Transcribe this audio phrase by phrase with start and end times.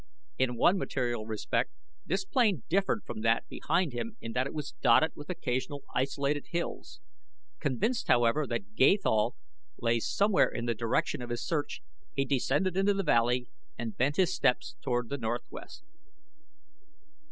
[0.39, 1.69] In one material respect
[2.07, 6.47] this plain differed from that behind him in that it was dotted with occasional isolated
[6.49, 6.99] hills.
[7.59, 9.35] Convinced, however, that Gathol
[9.79, 11.83] lay somewhere in the direction of his search
[12.15, 15.83] he descended into the valley and bent his steps toward the northwest.